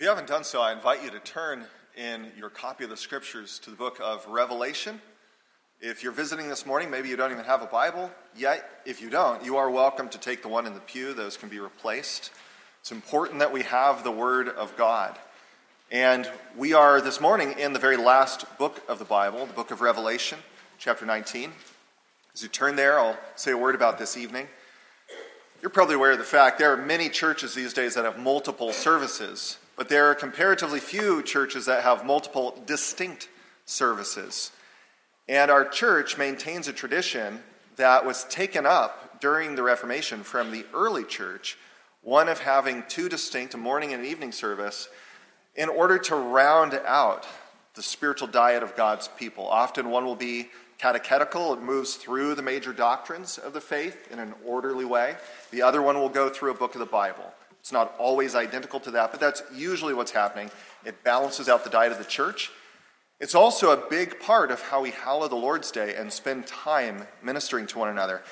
[0.00, 2.96] If you haven't done so, I invite you to turn in your copy of the
[2.96, 4.98] scriptures to the book of Revelation.
[5.78, 8.80] If you're visiting this morning, maybe you don't even have a Bible yet.
[8.86, 11.12] If you don't, you are welcome to take the one in the pew.
[11.12, 12.30] Those can be replaced.
[12.80, 15.18] It's important that we have the Word of God.
[15.92, 16.26] And
[16.56, 19.82] we are this morning in the very last book of the Bible, the book of
[19.82, 20.38] Revelation,
[20.78, 21.52] chapter 19.
[22.32, 24.48] As you turn there, I'll say a word about this evening.
[25.60, 28.72] You're probably aware of the fact there are many churches these days that have multiple
[28.72, 33.30] services but there are comparatively few churches that have multiple distinct
[33.64, 34.52] services.
[35.26, 37.42] And our church maintains a tradition
[37.76, 41.56] that was taken up during the Reformation from the early church,
[42.02, 44.90] one of having two distinct morning and evening service
[45.56, 47.26] in order to round out
[47.72, 49.48] the spiritual diet of God's people.
[49.48, 54.18] Often one will be catechetical, it moves through the major doctrines of the faith in
[54.18, 55.16] an orderly way.
[55.50, 57.32] The other one will go through a book of the Bible.
[57.60, 60.50] It's not always identical to that, but that's usually what's happening.
[60.84, 62.50] It balances out the diet of the church.
[63.20, 67.06] It's also a big part of how we hallow the Lord's Day and spend time
[67.22, 68.22] ministering to one another.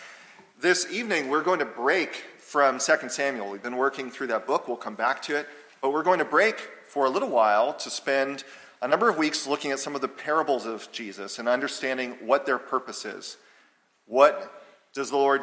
[0.59, 3.51] This evening, we're going to break from 2 Samuel.
[3.51, 4.67] We've been working through that book.
[4.67, 5.47] We'll come back to it.
[5.83, 8.45] But we're going to break for a little while to spend
[8.81, 12.47] a number of weeks looking at some of the parables of Jesus and understanding what
[12.47, 13.37] their purpose is.
[14.07, 15.43] What does the Lord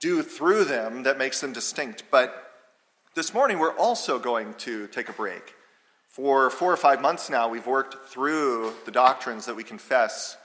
[0.00, 2.04] do through them that makes them distinct?
[2.10, 2.45] But
[3.16, 5.54] this morning, we're also going to take a break.
[6.06, 10.36] For four or five months now, we've worked through the doctrines that we confess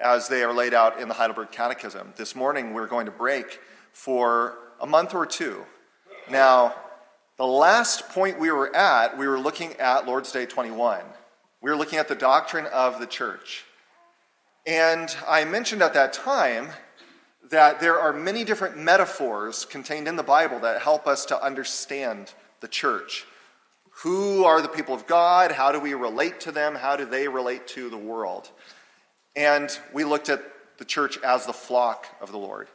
[0.00, 2.14] as they are laid out in the Heidelberg Catechism.
[2.16, 3.60] This morning, we're going to break
[3.92, 5.64] for a month or two.
[6.28, 6.74] Now,
[7.36, 11.02] the last point we were at, we were looking at Lord's Day 21.
[11.62, 13.62] We were looking at the doctrine of the church.
[14.66, 16.70] And I mentioned at that time
[17.50, 22.34] that there are many different metaphors contained in the Bible that help us to understand
[22.60, 23.24] the church.
[24.02, 25.52] Who are the people of God?
[25.52, 26.76] How do we relate to them?
[26.76, 28.50] How do they relate to the world?
[29.34, 30.42] And we looked at
[30.78, 32.68] the church as the flock of the Lord.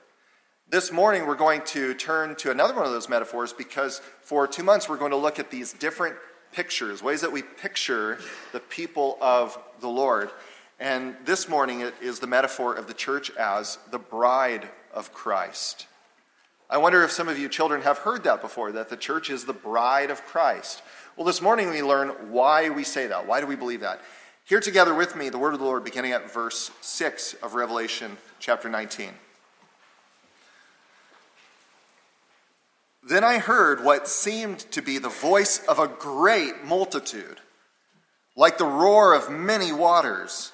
[0.70, 4.64] This morning, we're going to turn to another one of those metaphors because for two
[4.64, 6.16] months, we're going to look at these different
[6.52, 8.18] pictures, ways that we picture
[8.52, 10.30] the people of the Lord.
[10.80, 15.88] And this morning it is the metaphor of the church as the bride of Christ.
[16.70, 19.46] I wonder if some of you children have heard that before, that the church is
[19.46, 20.82] the bride of Christ.
[21.16, 23.28] Well, this morning we learn why we say that.
[23.28, 24.02] Why do we believe that?
[24.46, 28.18] Hear together with me the word of the Lord beginning at verse 6 of Revelation
[28.40, 29.12] chapter 19.
[33.08, 37.40] Then I heard what seemed to be the voice of a great multitude,
[38.36, 40.54] like the roar of many waters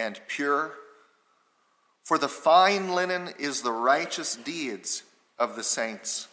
[0.00, 0.72] and pure.
[2.02, 5.02] For the fine linen is the righteous deeds
[5.38, 6.26] of the saints.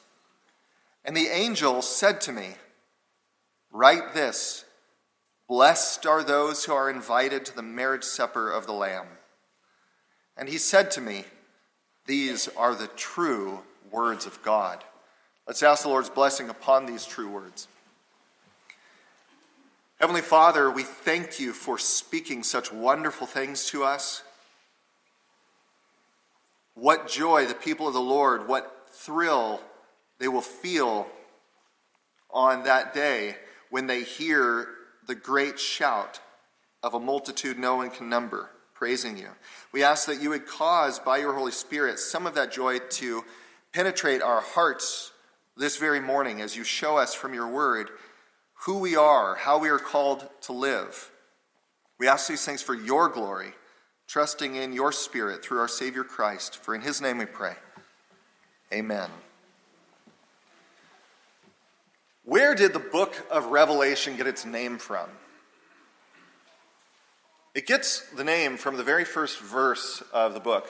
[1.04, 2.56] And the angel said to me,
[3.72, 4.66] Write this
[5.48, 9.08] Blessed are those who are invited to the marriage supper of the Lamb.
[10.38, 11.26] And he said to me,
[12.06, 13.60] These are the true
[13.92, 14.84] words of God.
[15.46, 17.68] Let's ask the Lord's blessing upon these true words.
[20.00, 24.22] Heavenly Father, we thank you for speaking such wonderful things to us.
[26.76, 29.60] What joy the people of the Lord, what thrill
[30.20, 31.08] they will feel
[32.30, 33.38] on that day
[33.72, 34.68] when they hear
[35.08, 36.20] the great shout
[36.84, 39.30] of a multitude no one can number praising you.
[39.72, 43.24] We ask that you would cause by your Holy Spirit some of that joy to
[43.74, 45.12] penetrate our hearts
[45.56, 47.90] this very morning as you show us from your word
[48.66, 51.12] who we are, how we are called to live.
[52.00, 53.54] We ask these things for your glory,
[54.08, 56.58] trusting in your Spirit through our Savior Christ.
[56.58, 57.56] For in his name we pray.
[58.74, 59.10] Amen.
[62.24, 65.10] Where did the book of Revelation get its name from?
[67.56, 70.68] It gets the name from the very first verse of the book,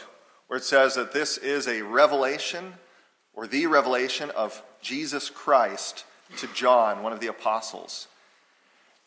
[0.47, 2.75] where it says that this is a revelation
[3.33, 6.05] or the revelation of Jesus Christ
[6.37, 8.07] to John, one of the apostles.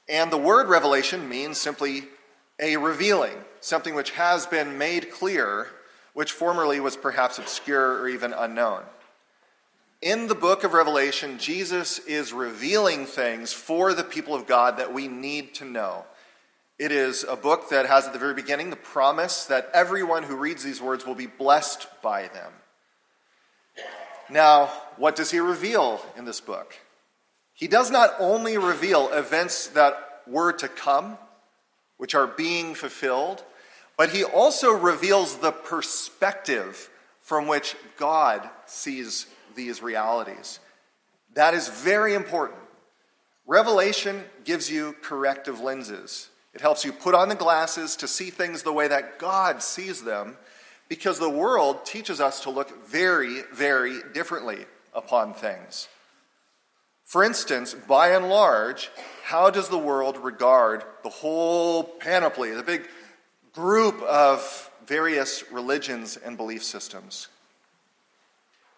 [0.09, 2.05] And the word revelation means simply
[2.59, 5.69] a revealing, something which has been made clear,
[6.15, 8.83] which formerly was perhaps obscure or even unknown.
[10.03, 14.95] In the book of Revelation, Jesus is revealing things for the people of God that
[14.95, 16.05] we need to know.
[16.79, 20.37] It is a book that has at the very beginning the promise that everyone who
[20.37, 22.53] reads these words will be blessed by them.
[24.31, 26.75] Now, what does he reveal in this book?
[27.61, 31.19] He does not only reveal events that were to come,
[31.99, 33.45] which are being fulfilled,
[33.99, 36.89] but he also reveals the perspective
[37.21, 40.59] from which God sees these realities.
[41.35, 42.61] That is very important.
[43.47, 46.31] Revelation gives you corrective lenses.
[46.55, 50.03] It helps you put on the glasses to see things the way that God sees
[50.03, 50.39] them
[50.89, 54.65] because the world teaches us to look very, very differently
[54.95, 55.89] upon things.
[57.11, 58.89] For instance, by and large,
[59.25, 62.87] how does the world regard the whole panoply, the big
[63.53, 67.27] group of various religions and belief systems?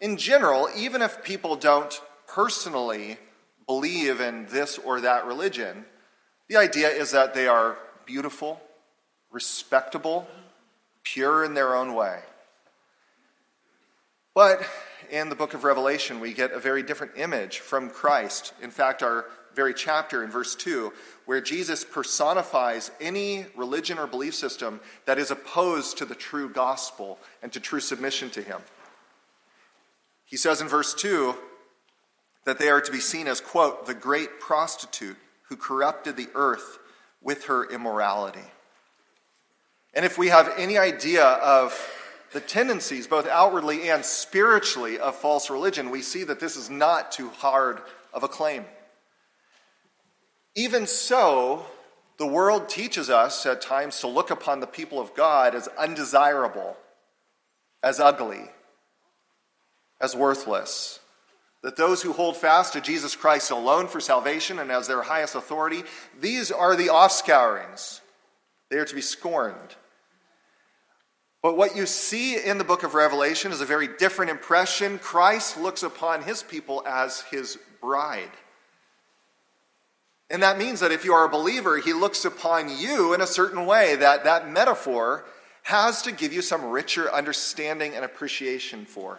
[0.01, 3.19] In general, even if people don't personally
[3.67, 5.85] believe in this or that religion,
[6.49, 7.77] the idea is that they are
[8.07, 8.63] beautiful,
[9.31, 10.27] respectable,
[11.03, 12.21] pure in their own way.
[14.35, 14.63] But
[15.13, 18.55] in the book of Revelation, we get a very different image from Christ.
[18.63, 20.91] In fact, our very chapter in verse 2,
[21.27, 27.19] where Jesus personifies any religion or belief system that is opposed to the true gospel
[27.43, 28.63] and to true submission to Him.
[30.25, 31.35] He says in verse 2
[32.47, 35.19] that they are to be seen as, quote, the great prostitute
[35.51, 36.79] who corrupted the earth
[37.21, 38.41] with her immorality.
[39.93, 42.02] And if we have any idea of
[42.33, 47.13] the tendencies, both outwardly and spiritually, of false religion, we see that this is not
[47.13, 47.81] too hard
[48.13, 48.65] of a claim.
[50.55, 51.67] Even so,
[52.19, 56.77] the world teaches us at times to look upon the people of God as undesirable,
[57.83, 58.51] as ugly,
[60.01, 61.01] as worthless.
[61.63, 65.35] That those who hold fast to Jesus Christ alone for salvation and as their highest
[65.35, 65.85] authority,
[66.21, 68.01] these are the offscourings.
[68.69, 69.77] They are to be scorned.
[71.43, 74.99] But what you see in the book of Revelation is a very different impression.
[74.99, 78.31] Christ looks upon his people as his bride.
[80.31, 83.27] And that means that if you are a believer, he looks upon you in a
[83.27, 85.25] certain way that that metaphor
[85.65, 89.19] has to give you some richer understanding and appreciation for.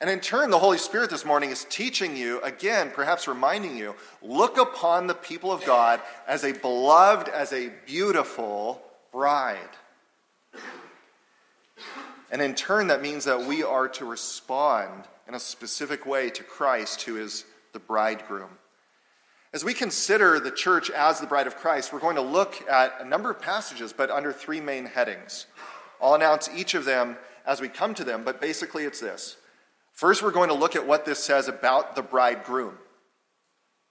[0.00, 3.94] And in turn, the Holy Spirit this morning is teaching you, again, perhaps reminding you,
[4.20, 9.58] look upon the people of God as a beloved, as a beautiful bride.
[12.30, 16.42] And in turn, that means that we are to respond in a specific way to
[16.42, 18.50] Christ, who is the bridegroom.
[19.52, 22.94] As we consider the church as the bride of Christ, we're going to look at
[23.00, 25.46] a number of passages, but under three main headings.
[26.02, 27.16] I'll announce each of them
[27.46, 29.36] as we come to them, but basically it's this.
[29.94, 32.74] First, we're going to look at what this says about the bridegroom.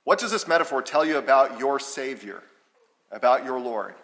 [0.04, 2.44] What does this metaphor tell you about your Savior,
[3.12, 3.96] about your Lord?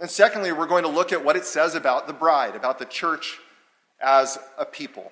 [0.00, 2.84] And secondly, we're going to look at what it says about the bride, about the
[2.84, 3.38] church
[4.00, 5.10] as a people.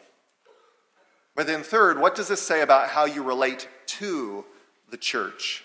[1.35, 4.45] But then, third, what does this say about how you relate to
[4.91, 5.65] the church?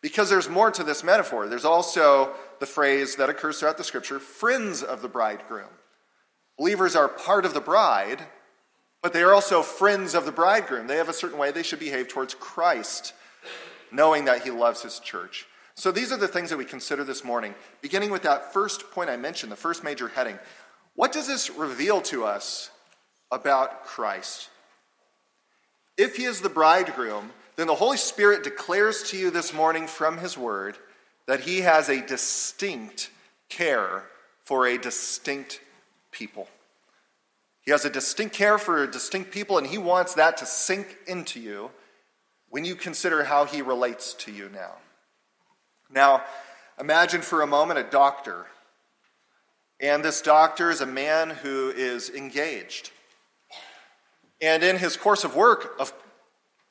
[0.00, 1.48] Because there's more to this metaphor.
[1.48, 5.68] There's also the phrase that occurs throughout the scripture friends of the bridegroom.
[6.56, 8.22] Believers are part of the bride,
[9.02, 10.86] but they are also friends of the bridegroom.
[10.86, 13.12] They have a certain way they should behave towards Christ,
[13.92, 15.46] knowing that he loves his church.
[15.76, 19.10] So these are the things that we consider this morning, beginning with that first point
[19.10, 20.38] I mentioned, the first major heading.
[20.94, 22.70] What does this reveal to us
[23.30, 24.48] about Christ?
[25.98, 30.16] If he is the bridegroom, then the Holy Spirit declares to you this morning from
[30.16, 30.78] his word
[31.26, 33.10] that he has a distinct
[33.50, 34.04] care
[34.44, 35.60] for a distinct
[36.10, 36.48] people.
[37.60, 40.96] He has a distinct care for a distinct people, and he wants that to sink
[41.06, 41.70] into you
[42.48, 44.76] when you consider how he relates to you now.
[45.90, 46.22] Now,
[46.80, 48.46] imagine for a moment a doctor.
[49.80, 52.90] And this doctor is a man who is engaged.
[54.40, 55.92] And in his course of work of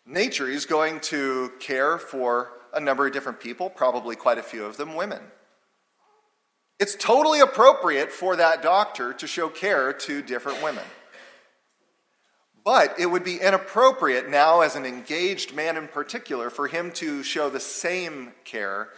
[0.05, 4.65] nature, he's going to care for a number of different people, probably quite a few
[4.65, 5.21] of them women.
[6.79, 10.83] It's totally appropriate for that doctor to show care to different women.
[12.65, 17.21] But it would be inappropriate now, as an engaged man in particular, for him to
[17.23, 18.89] show the same care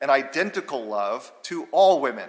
[0.00, 2.28] and identical love to all women.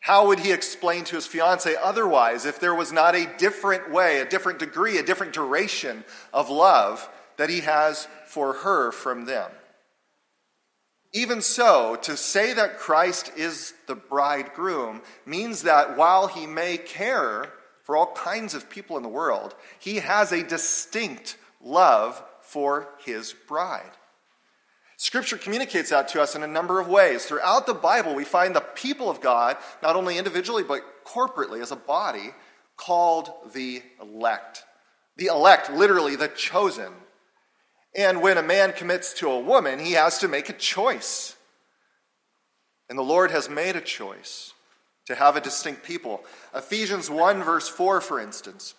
[0.00, 4.20] How would he explain to his fiancee otherwise if there was not a different way,
[4.20, 9.48] a different degree, a different duration of love that he has for her from them?
[11.12, 17.52] Even so, to say that Christ is the bridegroom means that while he may care
[17.84, 23.34] for all kinds of people in the world, he has a distinct love for his
[23.46, 23.92] bride.
[25.02, 27.24] Scripture communicates that to us in a number of ways.
[27.24, 31.72] Throughout the Bible, we find the people of God, not only individually, but corporately as
[31.72, 32.30] a body,
[32.76, 34.62] called the elect.
[35.16, 36.92] The elect, literally the chosen.
[37.96, 41.34] And when a man commits to a woman, he has to make a choice.
[42.88, 44.52] And the Lord has made a choice
[45.06, 46.24] to have a distinct people.
[46.54, 48.76] Ephesians 1, verse 4, for instance.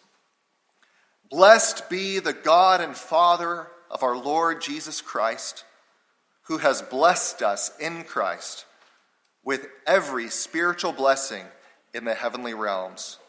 [1.29, 5.65] Blessed be the God and Father of our Lord Jesus Christ,
[6.43, 8.65] who has blessed us in Christ
[9.43, 11.45] with every spiritual blessing
[11.93, 13.19] in the heavenly realms.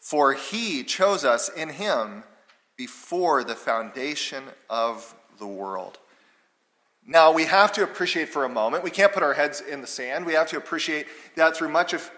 [0.00, 2.24] For he chose us in him
[2.76, 5.98] before the foundation of the world.
[7.06, 9.86] Now, we have to appreciate for a moment, we can't put our heads in the
[9.86, 10.26] sand.
[10.26, 12.10] We have to appreciate that through much of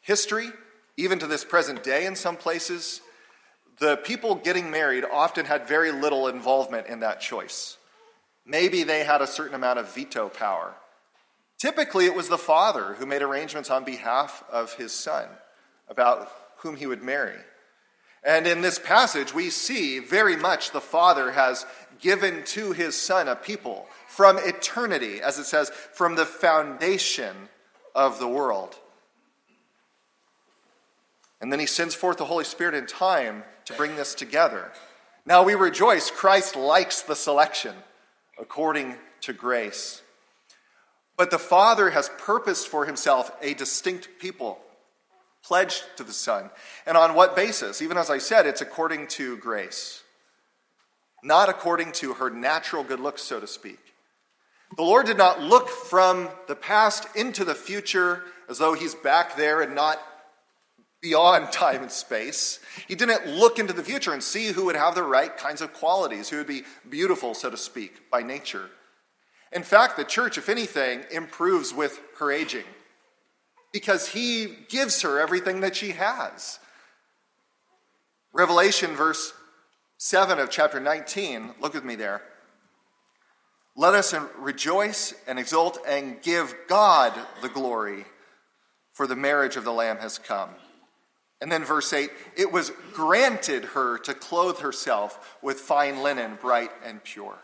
[0.00, 0.50] history,
[0.96, 3.00] even to this present day in some places,
[3.78, 7.78] the people getting married often had very little involvement in that choice.
[8.46, 10.74] Maybe they had a certain amount of veto power.
[11.58, 15.26] Typically, it was the father who made arrangements on behalf of his son
[15.88, 17.38] about whom he would marry.
[18.22, 21.66] And in this passage, we see very much the father has
[22.00, 27.34] given to his son a people from eternity, as it says, from the foundation
[27.94, 28.76] of the world.
[31.40, 34.72] And then he sends forth the Holy Spirit in time to bring this together.
[35.26, 36.10] Now we rejoice.
[36.10, 37.74] Christ likes the selection
[38.38, 40.02] according to grace.
[41.16, 44.58] But the Father has purposed for himself a distinct people
[45.44, 46.50] pledged to the Son.
[46.86, 47.82] And on what basis?
[47.82, 50.02] Even as I said, it's according to grace,
[51.22, 53.78] not according to her natural good looks, so to speak.
[54.76, 59.36] The Lord did not look from the past into the future as though he's back
[59.36, 60.00] there and not
[61.04, 62.60] beyond time and space.
[62.88, 65.74] He didn't look into the future and see who would have the right kinds of
[65.74, 68.70] qualities, who would be beautiful, so to speak, by nature.
[69.52, 72.64] In fact, the church, if anything, improves with her aging
[73.70, 76.58] because he gives her everything that she has.
[78.32, 79.34] Revelation, verse
[79.98, 82.22] 7 of chapter 19, look with me there.
[83.76, 88.06] Let us rejoice and exult and give God the glory,
[88.94, 90.50] for the marriage of the Lamb has come.
[91.44, 96.70] And then verse 8 it was granted her to clothe herself with fine linen, bright
[96.82, 97.36] and pure.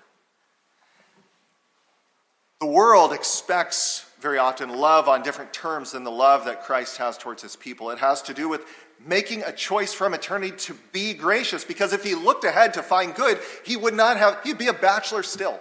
[2.61, 7.19] The world expects very often love on different terms than the love that Christ has
[7.19, 7.90] towards his people.
[7.90, 8.64] It has to do with
[9.04, 13.14] making a choice from eternity to be gracious because if he looked ahead to find
[13.14, 15.61] good, he would not have, he'd be a bachelor still.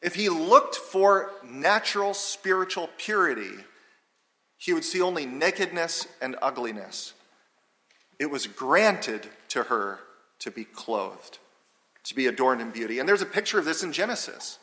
[0.00, 3.62] If he looked for natural spiritual purity,
[4.60, 7.14] he would see only nakedness and ugliness.
[8.18, 10.00] It was granted to her
[10.40, 11.38] to be clothed,
[12.04, 12.98] to be adorned in beauty.
[12.98, 14.58] And there's a picture of this in Genesis.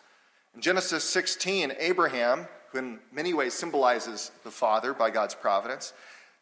[0.54, 5.94] In Genesis 16, Abraham, who in many ways symbolizes the Father by God's providence,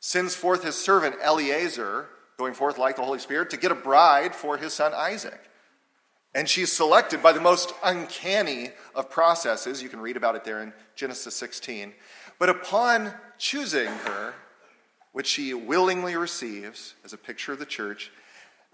[0.02, 4.36] sends forth his servant Eliezer, going forth like the Holy Spirit, to get a bride
[4.36, 5.40] for his son Isaac.
[6.34, 9.82] And she's selected by the most uncanny of processes.
[9.82, 11.94] You can read about it there in Genesis 16.
[12.40, 14.34] But upon choosing her,
[15.12, 18.12] which she willingly receives as a picture of the church,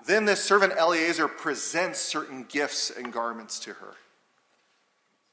[0.07, 3.93] then this servant Eliezer presents certain gifts and garments to her,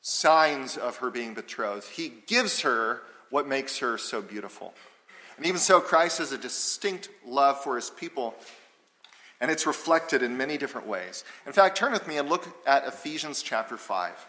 [0.02, 1.88] signs of her being betrothed.
[1.88, 4.74] He gives her what makes her so beautiful.
[5.36, 8.34] And even so, Christ has a distinct love for his people
[9.40, 11.24] and it's reflected in many different ways.
[11.46, 14.26] In fact, turn with me and look at Ephesians chapter 5.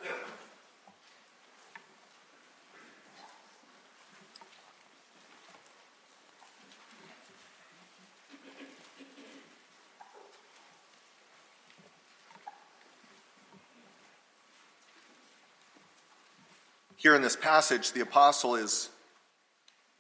[16.99, 18.89] Here in this passage, the apostle is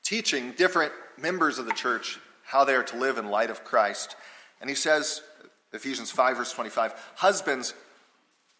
[0.03, 4.17] teaching different members of the church how they are to live in light of Christ.
[4.59, 5.21] And he says,
[5.71, 7.73] Ephesians 5, verse 25, Husbands,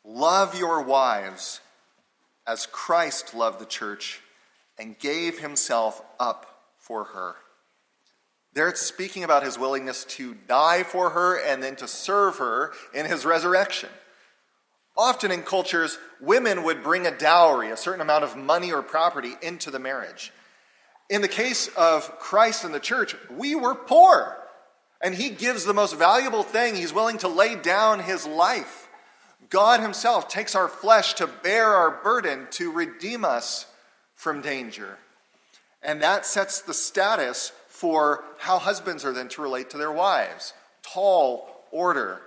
[0.05, 1.59] love your wives
[2.47, 4.21] as Christ loved the church
[4.77, 7.35] and gave himself up for her.
[8.53, 12.71] There it's speaking about his willingness to die for her and then to serve her
[12.93, 13.89] in his resurrection.
[14.99, 19.35] Often in cultures, women would bring a dowry, a certain amount of money or property,
[19.41, 20.33] into the marriage.
[21.09, 24.35] In the case of Christ and the church, we were poor.
[25.01, 26.75] And he gives the most valuable thing.
[26.75, 28.89] He's willing to lay down his life.
[29.49, 33.67] God himself takes our flesh to bear our burden, to redeem us
[34.15, 34.97] from danger.
[35.81, 40.51] And that sets the status for how husbands are then to relate to their wives.
[40.83, 42.19] Tall order.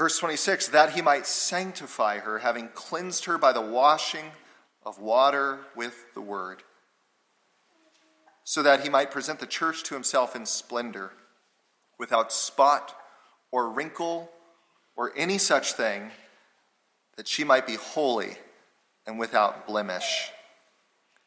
[0.00, 4.24] Verse 26 that he might sanctify her, having cleansed her by the washing
[4.82, 6.62] of water with the word,
[8.42, 11.12] so that he might present the church to himself in splendor,
[11.98, 12.96] without spot
[13.52, 14.30] or wrinkle
[14.96, 16.10] or any such thing,
[17.16, 18.38] that she might be holy
[19.06, 20.30] and without blemish.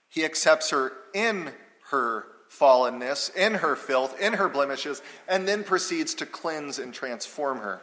[0.10, 1.52] He accepts her in
[1.92, 7.60] her fallenness, in her filth, in her blemishes, and then proceeds to cleanse and transform
[7.60, 7.80] her.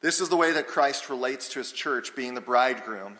[0.00, 3.18] This is the way that Christ relates to his church, being the bridegroom.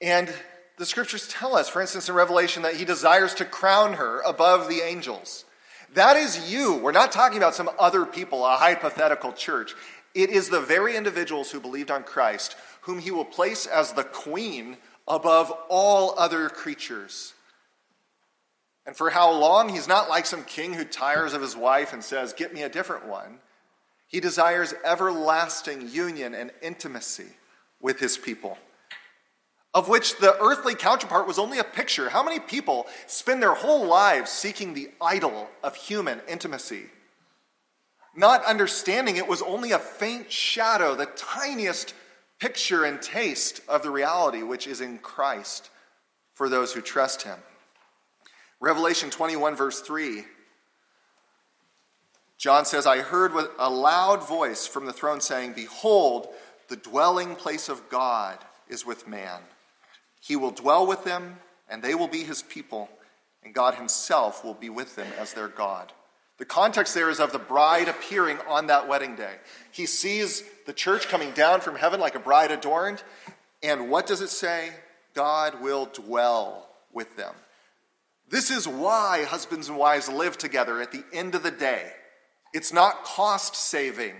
[0.00, 0.32] And
[0.78, 4.68] the scriptures tell us, for instance, in Revelation, that he desires to crown her above
[4.68, 5.44] the angels.
[5.94, 6.76] That is you.
[6.76, 9.74] We're not talking about some other people, a hypothetical church.
[10.14, 14.04] It is the very individuals who believed on Christ whom he will place as the
[14.04, 14.76] queen
[15.08, 17.34] above all other creatures.
[18.84, 19.68] And for how long?
[19.68, 22.68] He's not like some king who tires of his wife and says, Get me a
[22.68, 23.38] different one.
[24.12, 27.28] He desires everlasting union and intimacy
[27.80, 28.58] with his people,
[29.72, 32.10] of which the earthly counterpart was only a picture.
[32.10, 36.84] How many people spend their whole lives seeking the idol of human intimacy?
[38.14, 41.94] Not understanding it was only a faint shadow, the tiniest
[42.38, 45.70] picture and taste of the reality which is in Christ
[46.34, 47.38] for those who trust him.
[48.60, 50.24] Revelation 21, verse 3
[52.42, 56.26] John says, I heard with a loud voice from the throne saying, Behold,
[56.66, 58.36] the dwelling place of God
[58.68, 59.38] is with man.
[60.20, 61.36] He will dwell with them,
[61.70, 62.88] and they will be his people,
[63.44, 65.92] and God himself will be with them as their God.
[66.38, 69.36] The context there is of the bride appearing on that wedding day.
[69.70, 73.04] He sees the church coming down from heaven like a bride adorned,
[73.62, 74.70] and what does it say?
[75.14, 77.36] God will dwell with them.
[78.28, 81.92] This is why husbands and wives live together at the end of the day.
[82.52, 84.14] It's not cost saving.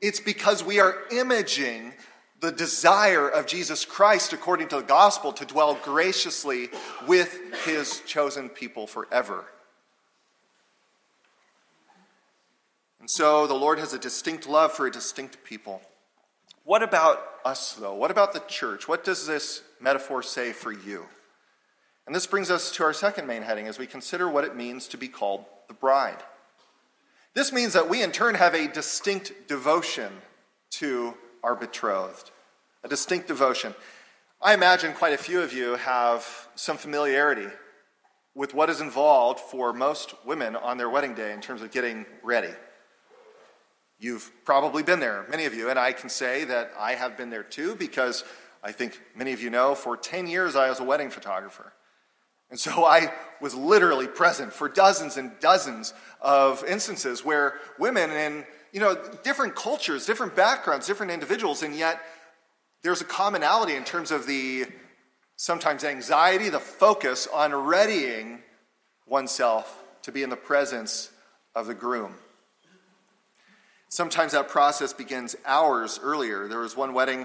[0.00, 1.94] It's because we are imaging
[2.40, 6.70] the desire of Jesus Christ, according to the gospel, to dwell graciously
[7.06, 9.44] with his chosen people forever.
[12.98, 15.82] And so the Lord has a distinct love for a distinct people.
[16.64, 17.94] What about us, though?
[17.94, 18.86] What about the church?
[18.86, 21.06] What does this metaphor say for you?
[22.06, 24.88] And this brings us to our second main heading as we consider what it means
[24.88, 26.22] to be called the bride.
[27.34, 30.12] This means that we, in turn, have a distinct devotion
[30.72, 32.30] to our betrothed,
[32.84, 33.74] a distinct devotion.
[34.40, 37.48] I imagine quite a few of you have some familiarity
[38.34, 42.04] with what is involved for most women on their wedding day in terms of getting
[42.22, 42.52] ready.
[43.98, 47.30] You've probably been there, many of you, and I can say that I have been
[47.30, 48.24] there too because
[48.62, 51.72] I think many of you know for 10 years I was a wedding photographer.
[52.52, 53.10] And so I
[53.40, 59.56] was literally present for dozens and dozens of instances where women in you know different
[59.56, 61.98] cultures, different backgrounds, different individuals, and yet
[62.82, 64.66] there's a commonality in terms of the
[65.36, 68.40] sometimes anxiety, the focus on readying
[69.06, 71.10] oneself to be in the presence
[71.54, 72.16] of the groom.
[73.88, 76.48] Sometimes that process begins hours earlier.
[76.48, 77.24] There was one wedding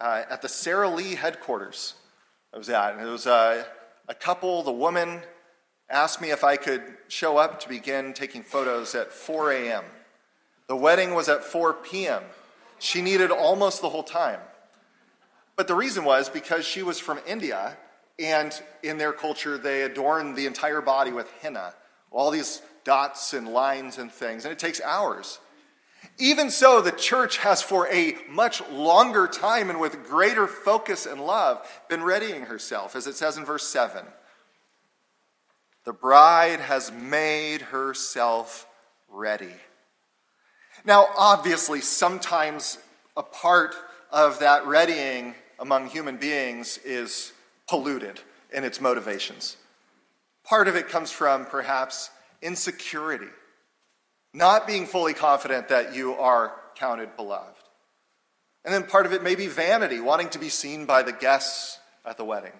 [0.00, 1.94] uh, at the Sara Lee headquarters.
[2.52, 3.62] I was at, and it was uh,
[4.08, 5.22] a couple, the woman
[5.88, 9.84] asked me if I could show up to begin taking photos at 4 a.m.
[10.68, 12.22] The wedding was at 4 p.m.
[12.78, 14.40] She needed almost the whole time.
[15.54, 17.76] But the reason was because she was from India,
[18.18, 21.74] and in their culture, they adorn the entire body with henna,
[22.10, 25.38] all these dots and lines and things, and it takes hours.
[26.18, 31.20] Even so, the church has for a much longer time and with greater focus and
[31.20, 34.04] love been readying herself, as it says in verse 7.
[35.84, 38.66] The bride has made herself
[39.08, 39.52] ready.
[40.84, 42.78] Now, obviously, sometimes
[43.16, 43.74] a part
[44.10, 47.32] of that readying among human beings is
[47.68, 48.20] polluted
[48.52, 49.56] in its motivations.
[50.44, 53.28] Part of it comes from perhaps insecurity
[54.36, 57.56] not being fully confident that you are counted beloved.
[58.66, 61.78] And then part of it may be vanity, wanting to be seen by the guests
[62.04, 62.52] at the wedding.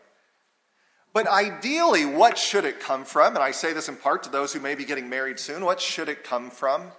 [1.12, 3.34] But ideally, what should it come from?
[3.34, 5.64] And I say this in part to those who may be getting married soon.
[5.64, 6.92] What should it come from?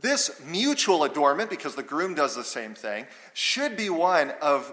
[0.00, 4.70] This mutual adornment, because the groom does the same thing, should be one of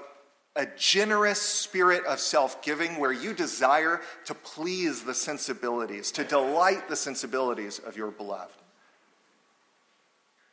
[0.57, 6.89] a generous spirit of self giving where you desire to please the sensibilities, to delight
[6.89, 8.55] the sensibilities of your beloved.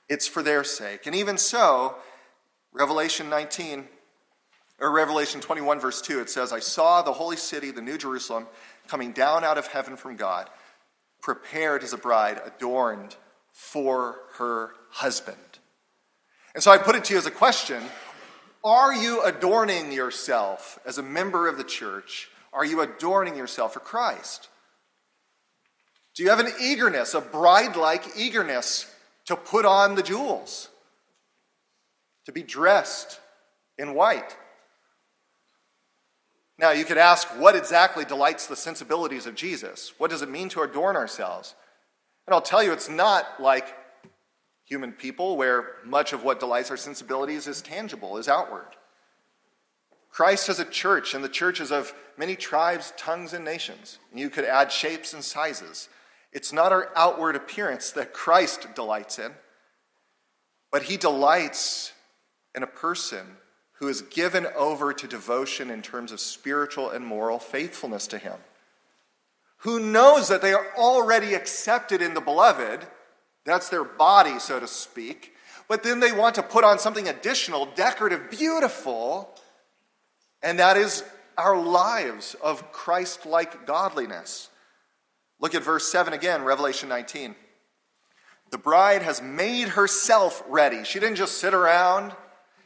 [0.09, 1.07] It's for their sake.
[1.07, 1.97] And even so,
[2.73, 3.89] Revelation 19
[4.79, 8.47] Or Revelation 21, verse 2, it says, I saw the holy city, the New Jerusalem,
[8.87, 10.49] coming down out of heaven from God,
[11.23, 13.17] prepared as a bride, adorned
[13.53, 15.37] for her husband.
[16.55, 17.83] And so I put it to you as a question
[18.63, 22.29] Are you adorning yourself as a member of the church?
[22.53, 24.49] Are you adorning yourself for Christ?
[26.15, 28.91] Do you have an eagerness, a bride like eagerness
[29.27, 30.69] to put on the jewels,
[32.25, 33.21] to be dressed
[33.79, 34.37] in white?
[36.59, 39.93] Now, you could ask, what exactly delights the sensibilities of Jesus?
[39.99, 41.55] What does it mean to adorn ourselves?
[42.27, 43.75] And I'll tell you, it's not like
[44.65, 48.69] human people where much of what delights our sensibilities is tangible, is outward.
[50.11, 53.99] Christ has a church, and the church is of many tribes, tongues, and nations.
[54.11, 55.91] And you could add shapes and sizes.
[56.37, 59.33] It's not our outward appearance that Christ delights in,
[60.71, 61.95] but he delights
[62.55, 63.39] in a person
[63.79, 68.35] who is given over to devotion in terms of spiritual and moral faithfulness to him,
[69.61, 72.87] who knows that they are already accepted in the beloved.
[73.47, 75.33] That's their body, so to speak.
[75.69, 79.35] But then they want to put on something additional, decorative, beautiful,
[80.43, 81.03] and that is
[81.39, 84.51] our lives of Christ like godliness.
[85.41, 87.35] Look at verse 7 again, Revelation 19.
[88.51, 90.85] The bride has made herself ready.
[90.85, 92.13] She didn't just sit around,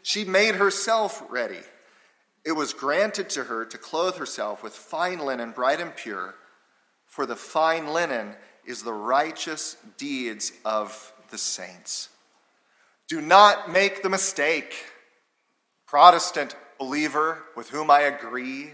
[0.03, 1.61] she made herself ready.
[2.45, 6.35] It was granted to her to clothe herself with fine linen, bright and pure,
[7.07, 12.09] for the fine linen is the righteous deeds of the saints.
[13.09, 14.75] Do not make the mistake,
[15.87, 18.71] Protestant believer with whom I agree,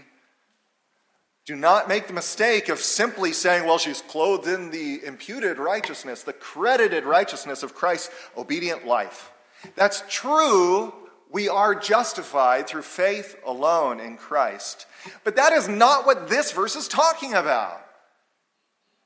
[1.47, 6.21] do not make the mistake of simply saying, well, she's clothed in the imputed righteousness,
[6.21, 9.31] the credited righteousness of Christ's obedient life.
[9.75, 10.93] That's true.
[11.31, 14.87] We are justified through faith alone in Christ.
[15.23, 17.81] But that is not what this verse is talking about.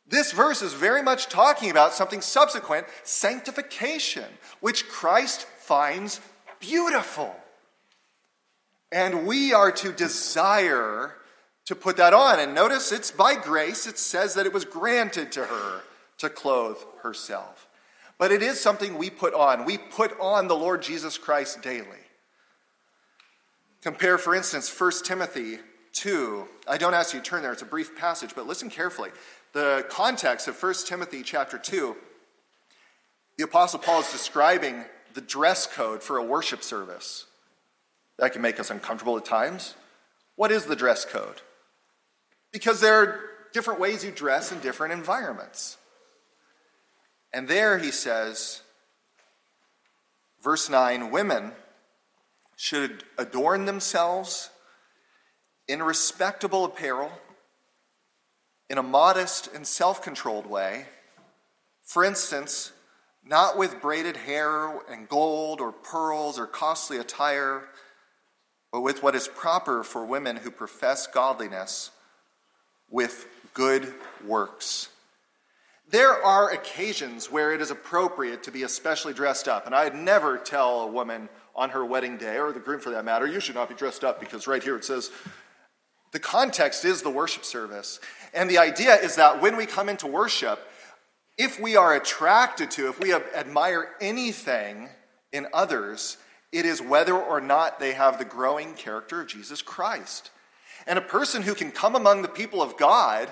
[0.08, 4.26] This verse is very much talking about something subsequent sanctification,
[4.62, 6.20] which Christ finds
[6.60, 7.36] beautiful.
[8.92, 11.16] And we are to desire
[11.72, 12.38] to put that on.
[12.38, 15.82] And notice it's by grace, it says that it was granted to her
[16.18, 17.70] to clothe herself.
[18.18, 19.64] But it is something we put on.
[19.64, 21.88] We put on the Lord Jesus Christ daily.
[23.82, 25.60] Compare, for instance, 1 Timothy
[25.94, 26.46] 2.
[26.68, 29.12] I don't ask you to turn there, it's a brief passage, but listen carefully.
[29.54, 31.96] The context of 1 Timothy chapter 2,
[33.38, 37.28] the Apostle Paul is describing the dress code for a worship service.
[38.20, 39.76] That can make us uncomfortable at times.
[40.36, 41.42] What is the dress code?
[42.52, 43.20] Because there are
[43.54, 45.78] different ways you dress in different environments.
[47.34, 48.62] And there he says,
[50.42, 51.54] verse 9 women
[52.56, 54.50] should adorn themselves
[55.68, 57.12] in respectable apparel,
[58.70, 60.86] in a modest and self controlled way.
[61.84, 62.72] For instance,
[63.24, 67.64] not with braided hair and gold or pearls or costly attire,
[68.72, 71.92] but with what is proper for women who profess godliness
[72.92, 73.94] with good
[74.26, 74.90] works.
[75.90, 80.38] There are occasions where it is appropriate to be especially dressed up, and I'd never
[80.38, 83.56] tell a woman on her wedding day, or the groom for that matter, you should
[83.56, 85.12] not be dressed up because right here it says,
[86.12, 88.00] the context is the worship service.
[88.34, 90.60] And the idea is that when we come into worship,
[91.38, 94.90] if we are attracted to, if we admire anything
[95.32, 96.18] in others,
[96.52, 100.32] it is whether or not they have the growing character of Jesus Christ.
[100.88, 103.30] And a person who can come among the people of God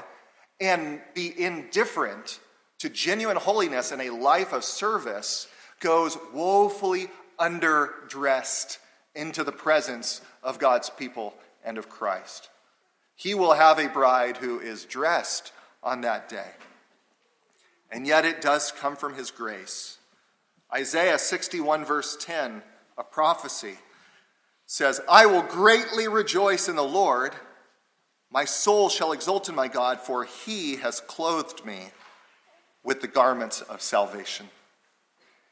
[0.59, 2.39] and be indifferent
[2.79, 5.47] to genuine holiness and a life of service
[5.79, 7.09] goes woefully
[7.39, 8.77] underdressed
[9.15, 11.33] into the presence of God's people
[11.63, 12.49] and of Christ.
[13.15, 15.51] He will have a bride who is dressed
[15.83, 16.51] on that day.
[17.91, 19.97] And yet it does come from his grace.
[20.73, 22.61] Isaiah 61, verse 10,
[22.97, 23.77] a prophecy
[24.71, 27.33] says, I will greatly rejoice in the Lord.
[28.31, 31.87] My soul shall exult in my God, for he has clothed me
[32.83, 34.47] with the garments of salvation.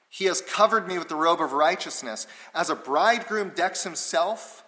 [0.07, 4.63] He has covered me with the robe of righteousness, as a bridegroom decks himself,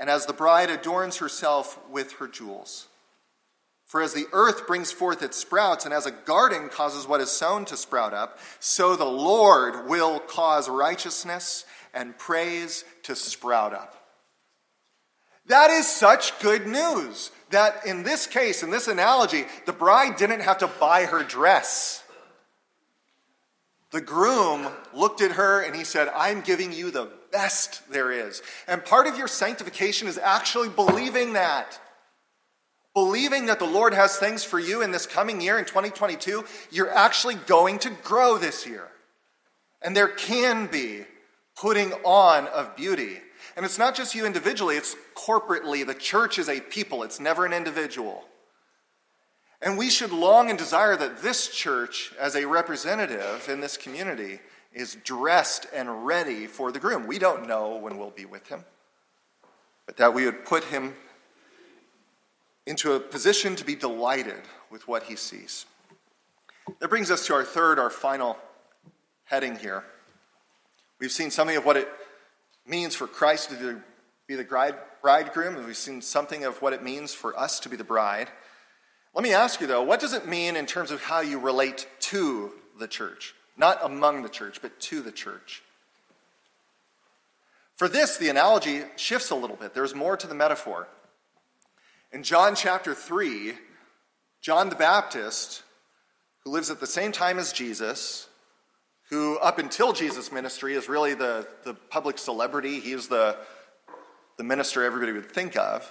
[0.00, 2.88] and as the bride adorns herself with her jewels.
[3.84, 7.30] For as the earth brings forth its sprouts, and as a garden causes what is
[7.30, 13.94] sown to sprout up, so the Lord will cause righteousness and praise to sprout up.
[15.46, 20.40] That is such good news that in this case, in this analogy, the bride didn't
[20.40, 22.04] have to buy her dress.
[23.92, 28.42] The groom looked at her and he said, I'm giving you the best there is.
[28.68, 31.80] And part of your sanctification is actually believing that.
[32.92, 36.92] Believing that the Lord has things for you in this coming year in 2022, you're
[36.92, 38.88] actually going to grow this year.
[39.80, 41.04] And there can be
[41.56, 43.20] putting on of beauty.
[43.56, 45.86] And it's not just you individually, it's corporately.
[45.86, 48.24] The church is a people, it's never an individual.
[49.62, 54.40] And we should long and desire that this church, as a representative in this community,
[54.72, 57.06] is dressed and ready for the groom.
[57.06, 58.64] We don't know when we'll be with him,
[59.86, 60.94] but that we would put him
[62.66, 65.64] into a position to be delighted with what he sees.
[66.80, 68.36] That brings us to our third, our final
[69.24, 69.84] heading here.
[70.98, 71.88] We've seen something of what it
[72.66, 73.82] means for Christ to
[74.26, 77.76] be the bridegroom, and we've seen something of what it means for us to be
[77.76, 78.28] the bride.
[79.14, 81.86] Let me ask you, though, what does it mean in terms of how you relate
[82.00, 83.34] to the church?
[83.56, 85.62] Not among the church, but to the church.
[87.76, 89.74] For this, the analogy shifts a little bit.
[89.74, 90.88] There's more to the metaphor.
[92.10, 93.54] In John chapter 3,
[94.40, 95.62] John the Baptist,
[96.40, 98.28] who lives at the same time as Jesus,
[99.10, 103.36] who up until Jesus' ministry is really the, the public celebrity, he's the,
[104.36, 105.90] the minister everybody would think of,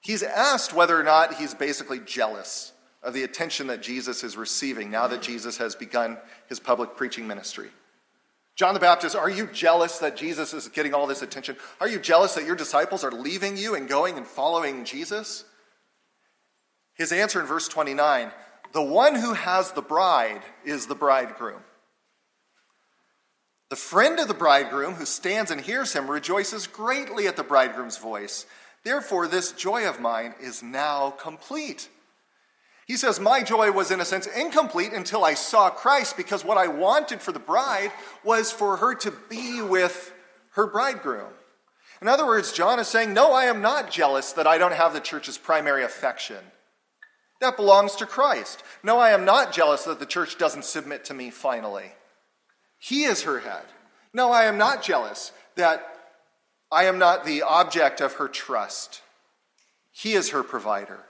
[0.00, 4.90] he's asked whether or not he's basically jealous of the attention that Jesus is receiving
[4.90, 7.68] now that Jesus has begun his public preaching ministry.
[8.56, 11.56] John the Baptist, are you jealous that Jesus is getting all this attention?
[11.78, 15.44] Are you jealous that your disciples are leaving you and going and following Jesus?
[16.94, 18.32] His answer in verse 29
[18.72, 21.62] the one who has the bride is the bridegroom.
[23.68, 27.98] The friend of the bridegroom who stands and hears him rejoices greatly at the bridegroom's
[27.98, 28.46] voice.
[28.84, 31.88] Therefore, this joy of mine is now complete.
[32.86, 36.58] He says, My joy was, in a sense, incomplete until I saw Christ because what
[36.58, 37.90] I wanted for the bride
[38.22, 40.12] was for her to be with
[40.52, 41.32] her bridegroom.
[42.00, 44.92] In other words, John is saying, No, I am not jealous that I don't have
[44.92, 46.38] the church's primary affection.
[47.40, 48.62] That belongs to Christ.
[48.84, 51.92] No, I am not jealous that the church doesn't submit to me finally.
[52.78, 53.64] He is her head.
[54.12, 55.96] No, I am not jealous that
[56.70, 59.02] I am not the object of her trust.
[59.92, 61.04] He is her provider.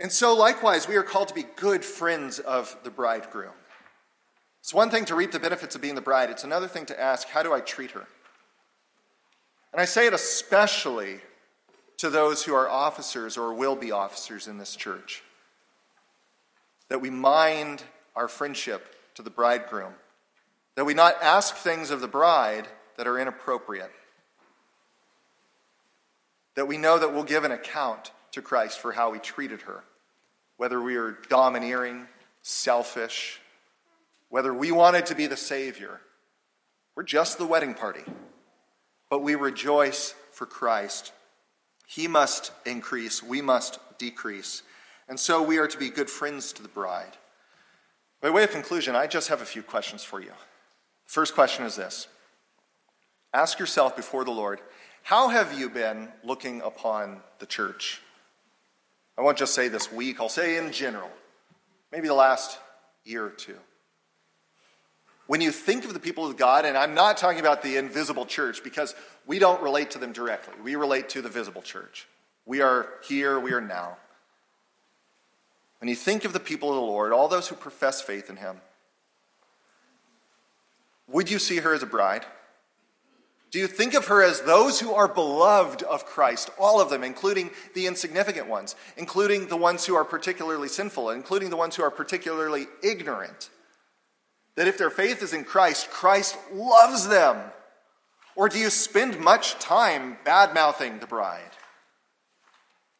[0.00, 3.52] And so, likewise, we are called to be good friends of the bridegroom.
[4.60, 7.00] It's one thing to reap the benefits of being the bride, it's another thing to
[7.00, 8.06] ask, how do I treat her?
[9.72, 11.20] And I say it especially
[11.98, 15.22] to those who are officers or will be officers in this church
[16.88, 17.82] that we mind
[18.16, 19.92] our friendship to the bridegroom,
[20.76, 23.90] that we not ask things of the bride that are inappropriate,
[26.54, 29.82] that we know that we'll give an account to Christ for how we treated her
[30.58, 32.06] whether we were domineering,
[32.42, 33.40] selfish,
[34.28, 36.00] whether we wanted to be the Savior.
[36.94, 38.04] We're just the wedding party,
[39.08, 41.12] but we rejoice for Christ.
[41.86, 44.62] He must increase, we must decrease.
[45.08, 47.16] And so we are to be good friends to the bride.
[48.20, 50.32] By way of conclusion, I just have a few questions for you.
[51.06, 52.08] First question is this
[53.32, 54.60] Ask yourself before the Lord,
[55.02, 58.00] how have you been looking upon the church?
[59.16, 61.10] I won't just say this week, I'll say in general,
[61.90, 62.58] maybe the last
[63.04, 63.56] year or two.
[65.26, 68.24] When you think of the people of God, and I'm not talking about the invisible
[68.24, 68.94] church because
[69.26, 72.06] we don't relate to them directly, we relate to the visible church.
[72.46, 73.98] We are here, we are now.
[75.80, 78.36] When you think of the people of the Lord, all those who profess faith in
[78.36, 78.60] Him,
[81.08, 82.26] would you see her as a bride?
[83.50, 87.02] Do you think of her as those who are beloved of Christ, all of them,
[87.02, 91.82] including the insignificant ones, including the ones who are particularly sinful, including the ones who
[91.82, 93.48] are particularly ignorant?
[94.56, 97.52] That if their faith is in Christ, Christ loves them?
[98.36, 101.57] Or do you spend much time bad mouthing the bride?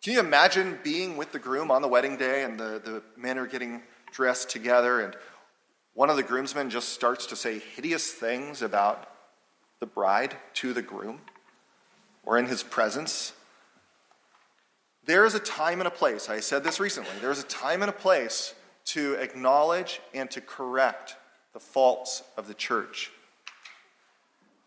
[0.03, 3.37] Can you imagine being with the groom on the wedding day and the, the men
[3.37, 3.83] are getting
[4.13, 5.17] dressed together and
[5.95, 9.11] one of the groomsmen just starts to say hideous things about
[9.81, 11.21] the bride to the groom
[12.25, 13.33] or in his presence.
[15.05, 16.29] There is a time and a place.
[16.29, 17.11] I said this recently.
[17.21, 18.55] There is a time and a place
[18.87, 21.17] to acknowledge and to correct
[21.53, 23.11] the faults of the church.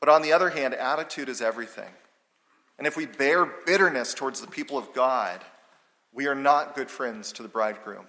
[0.02, 1.94] But on the other hand, attitude is everything.
[2.82, 5.40] And if we bear bitterness towards the people of God,
[6.12, 8.08] we are not good friends to the bridegroom.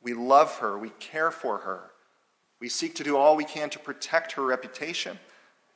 [0.00, 1.90] We love her, we care for her,
[2.62, 5.18] we seek to do all we can to protect her reputation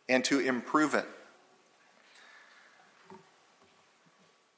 [0.09, 1.05] and to improve it.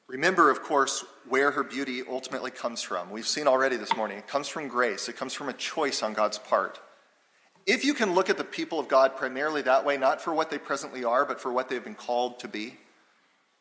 [0.07, 3.11] Remember, of course, where her beauty ultimately comes from.
[3.11, 4.19] We've seen already this morning.
[4.19, 6.79] It comes from grace, it comes from a choice on God's part.
[7.67, 10.51] if you can look at the people of God primarily that way, not for what
[10.51, 12.79] they presently are, but for what they've been called to be,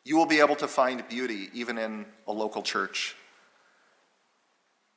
[0.04, 3.16] you will be able to find beauty even in a local church.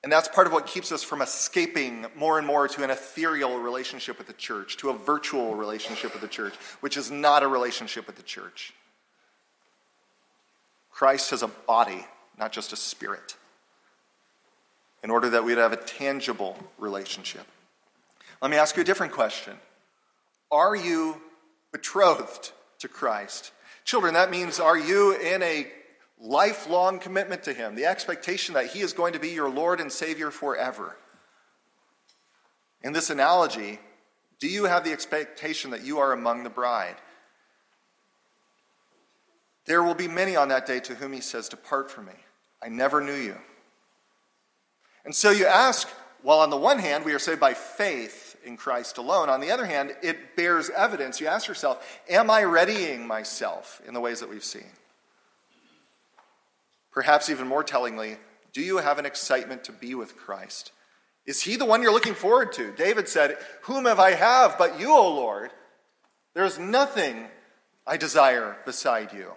[0.03, 3.59] And that's part of what keeps us from escaping more and more to an ethereal
[3.59, 7.47] relationship with the church, to a virtual relationship with the church, which is not a
[7.47, 8.73] relationship with the church.
[10.91, 12.05] Christ has a body,
[12.37, 13.35] not just a spirit,
[15.03, 17.45] in order that we'd have a tangible relationship.
[18.41, 19.53] Let me ask you a different question
[20.51, 21.21] Are you
[21.71, 23.51] betrothed to Christ?
[23.87, 25.65] Children, that means are you in a
[26.19, 29.89] lifelong commitment to Him, the expectation that He is going to be your Lord and
[29.89, 30.97] Savior forever?
[32.83, 33.79] In this analogy,
[34.39, 36.97] do you have the expectation that you are among the bride?
[39.65, 42.13] There will be many on that day to whom He says, Depart from me.
[42.61, 43.37] I never knew you.
[45.05, 45.87] And so you ask,
[46.23, 47.53] well, on the one hand, we are saved by
[48.43, 49.29] in Christ alone.
[49.29, 51.19] On the other hand, it bears evidence.
[51.19, 54.71] You ask yourself, am I readying myself in the ways that we've seen?
[56.91, 58.17] Perhaps even more tellingly,
[58.53, 60.71] do you have an excitement to be with Christ?
[61.25, 62.71] Is he the one you're looking forward to?
[62.71, 65.51] David said, Whom have I have but you, O Lord?
[66.33, 67.27] There is nothing
[67.85, 69.33] I desire beside you.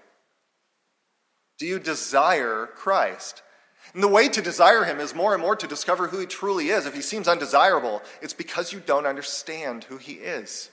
[1.59, 3.43] Do you desire Christ?
[3.95, 6.69] And the way to desire him is more and more to discover who he truly
[6.69, 6.87] is.
[6.87, 10.71] If he seems undesirable, it's because you don't understand who he is.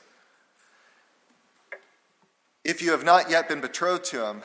[2.63, 4.43] If you have not yet been betrothed to him,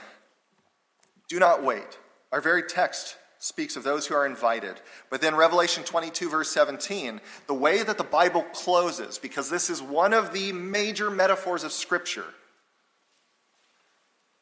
[1.29, 1.99] do not wait.
[2.31, 4.77] Our very text speaks of those who are invited.
[5.11, 9.83] But then, Revelation 22, verse 17, the way that the Bible closes, because this is
[9.83, 12.27] one of the major metaphors of Scripture.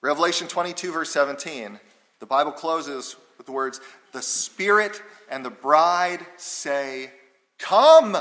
[0.02, 1.80] Revelation 22, verse 17,
[2.18, 3.81] the Bible closes with the words,
[4.12, 7.11] The Spirit and the bride say,
[7.59, 8.14] Come.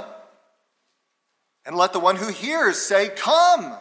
[1.65, 3.75] And let the one who hears say, Come.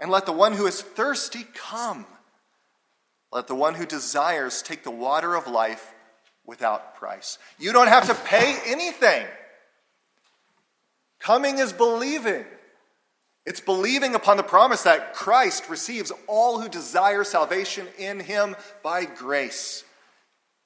[0.00, 2.06] And let the one who is thirsty come.
[3.32, 5.92] Let the one who desires take the water of life
[6.46, 7.36] without price.
[7.58, 9.26] You don't have to pay anything.
[11.18, 12.44] Coming is believing.
[13.44, 19.04] It's believing upon the promise that Christ receives all who desire salvation in him by
[19.04, 19.82] grace.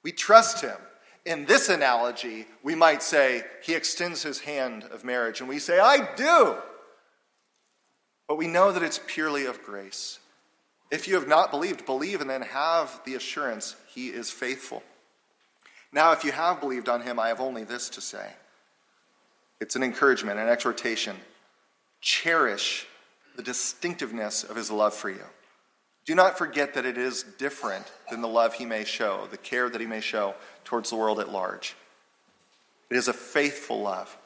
[0.03, 0.77] We trust him.
[1.25, 5.79] In this analogy, we might say he extends his hand of marriage, and we say,
[5.79, 6.57] I do.
[8.27, 10.21] But we know that it's purely of grace.
[10.91, 14.83] If you have not believed, believe and then have the assurance he is faithful.
[15.93, 18.33] Now, if you have believed on him, I have only this to say
[19.61, 21.17] it's an encouragement, an exhortation.
[22.01, 22.87] Cherish
[23.37, 25.25] the distinctiveness of his love for you.
[26.09, 29.69] Do not forget that it is different than the love he may show, the care
[29.69, 31.77] that he may show towards the world at large.
[32.89, 34.17] It is a faithful love.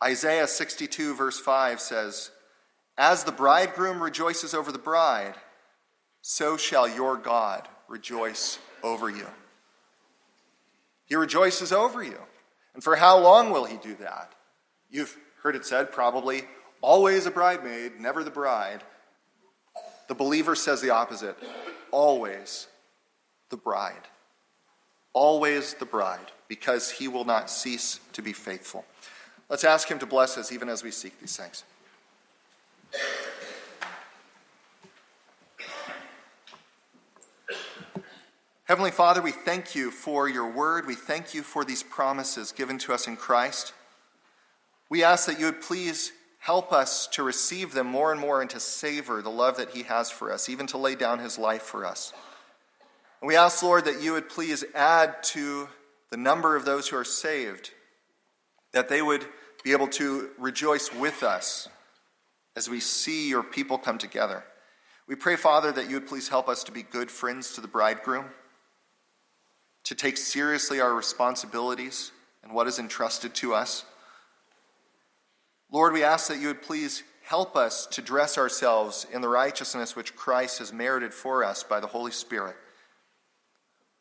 [0.00, 2.30] Isaiah 62, verse 5 says,
[2.96, 5.34] As the bridegroom rejoices over the bride,
[6.22, 9.26] so shall your God rejoice over you.
[11.06, 12.20] He rejoices over you.
[12.74, 14.36] And for how long will he do that?
[14.92, 16.42] You've heard it said, probably,
[16.80, 18.84] always a bridemaid, never the bride.
[20.10, 21.36] The believer says the opposite
[21.92, 22.66] always
[23.48, 24.08] the bride.
[25.12, 28.84] Always the bride, because he will not cease to be faithful.
[29.48, 31.62] Let's ask him to bless us even as we seek these things.
[38.64, 40.88] Heavenly Father, we thank you for your word.
[40.88, 43.74] We thank you for these promises given to us in Christ.
[44.88, 48.48] We ask that you would please Help us to receive them more and more and
[48.48, 51.62] to savor the love that He has for us, even to lay down His life
[51.62, 52.14] for us.
[53.20, 55.68] And we ask, Lord, that you would please add to
[56.10, 57.72] the number of those who are saved,
[58.72, 59.26] that they would
[59.62, 61.68] be able to rejoice with us
[62.56, 64.42] as we see your people come together.
[65.06, 67.68] We pray, Father, that you would please help us to be good friends to the
[67.68, 68.26] bridegroom,
[69.84, 73.84] to take seriously our responsibilities and what is entrusted to us
[75.72, 79.94] Lord, we ask that you would please help us to dress ourselves in the righteousness
[79.94, 82.56] which Christ has merited for us by the Holy Spirit.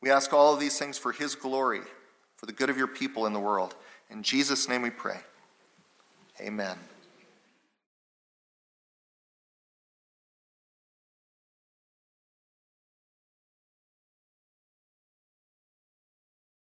[0.02, 1.82] We ask all of these things for his glory,
[2.38, 3.76] for the good of your people in the world.
[4.10, 5.20] In Jesus' name we pray.
[6.42, 6.78] Amen.